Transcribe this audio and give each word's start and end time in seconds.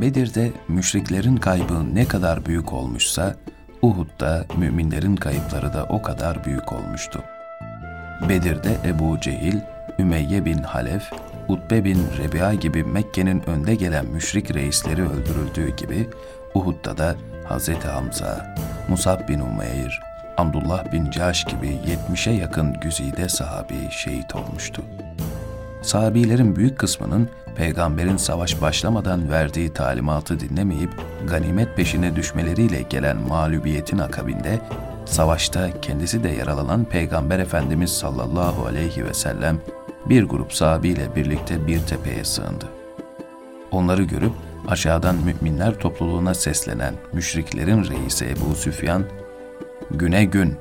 Bedir'de 0.00 0.52
müşriklerin 0.68 1.36
kaybı 1.36 1.94
ne 1.94 2.08
kadar 2.08 2.46
büyük 2.46 2.72
olmuşsa, 2.72 3.34
Uhud'da 3.82 4.44
müminlerin 4.56 5.16
kayıpları 5.16 5.72
da 5.72 5.86
o 5.88 6.02
kadar 6.02 6.44
büyük 6.44 6.72
olmuştu. 6.72 7.22
Bedir'de 8.28 8.76
Ebu 8.84 9.20
Cehil, 9.20 9.56
Ümeyye 9.98 10.44
bin 10.44 10.58
Halef, 10.58 11.12
Utbe 11.48 11.84
bin 11.84 11.98
Rebi'a 12.18 12.54
gibi 12.54 12.84
Mekke'nin 12.84 13.42
önde 13.46 13.74
gelen 13.74 14.06
müşrik 14.06 14.54
reisleri 14.54 15.02
öldürüldüğü 15.02 15.76
gibi, 15.76 16.08
Uhud'da 16.54 16.98
da 16.98 17.14
Hz. 17.48 17.68
Hamza, 17.68 18.54
Musab 18.88 19.28
bin 19.28 19.40
Umeyr, 19.40 20.00
Abdullah 20.36 20.92
bin 20.92 21.10
Caş 21.10 21.44
gibi 21.44 21.66
70'e 21.66 22.32
yakın 22.32 22.80
güzide 22.80 23.28
sahabi 23.28 23.90
şehit 23.90 24.36
olmuştu. 24.36 24.82
Sahabilerin 25.82 26.56
büyük 26.56 26.78
kısmının 26.78 27.28
peygamberin 27.56 28.16
savaş 28.16 28.62
başlamadan 28.62 29.30
verdiği 29.30 29.72
talimatı 29.72 30.40
dinlemeyip 30.40 30.90
ganimet 31.28 31.76
peşine 31.76 32.16
düşmeleriyle 32.16 32.82
gelen 32.82 33.16
mağlubiyetin 33.16 33.98
akabinde 33.98 34.60
savaşta 35.04 35.80
kendisi 35.80 36.24
de 36.24 36.28
yaralanan 36.28 36.84
Peygamber 36.84 37.38
Efendimiz 37.38 37.90
sallallahu 37.90 38.66
aleyhi 38.66 39.04
ve 39.04 39.14
sellem 39.14 39.60
bir 40.06 40.24
grup 40.24 40.52
sahabiyle 40.52 41.16
birlikte 41.16 41.66
bir 41.66 41.80
tepeye 41.80 42.24
sığındı. 42.24 42.68
Onları 43.70 44.02
görüp 44.02 44.32
aşağıdan 44.68 45.16
müminler 45.16 45.78
topluluğuna 45.78 46.34
seslenen 46.34 46.94
müşriklerin 47.12 47.84
reisi 47.84 48.24
Ebu 48.24 48.54
Süfyan, 48.54 49.04
güne 49.90 50.24
gün, 50.24 50.54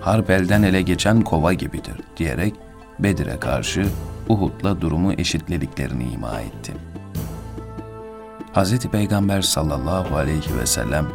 harp 0.00 0.30
elden 0.30 0.62
ele 0.62 0.82
geçen 0.82 1.20
kova 1.20 1.52
gibidir 1.52 1.96
diyerek 2.16 2.54
Bedir'e 2.98 3.40
karşı 3.40 3.86
Uhud'la 4.30 4.80
durumu 4.80 5.12
eşitlediklerini 5.12 6.12
ima 6.12 6.40
etti. 6.40 6.72
Hz. 8.54 8.78
Peygamber 8.78 9.42
sallallahu 9.42 10.16
aleyhi 10.16 10.58
ve 10.58 10.66
sellem 10.66 11.06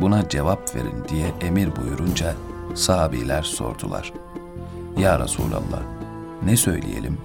buna 0.00 0.28
cevap 0.28 0.76
verin 0.76 1.04
diye 1.08 1.32
emir 1.40 1.76
buyurunca 1.76 2.34
sahabiler 2.74 3.42
sordular. 3.42 4.12
Ya 4.98 5.18
Resulallah 5.18 5.82
ne 6.42 6.56
söyleyelim? 6.56 7.18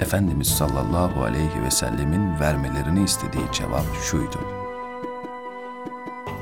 Efendimiz 0.00 0.48
sallallahu 0.48 1.22
aleyhi 1.22 1.62
ve 1.64 1.70
sellemin 1.70 2.40
vermelerini 2.40 3.04
istediği 3.04 3.44
cevap 3.52 3.86
şuydu. 4.10 4.38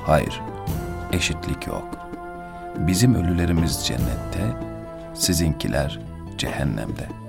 Hayır, 0.07 0.43
eşitlik 1.13 1.67
yok. 1.67 1.89
Bizim 2.79 3.15
ölülerimiz 3.15 3.87
cennette, 3.87 4.57
sizinkiler 5.15 6.01
cehennemde.'' 6.39 7.26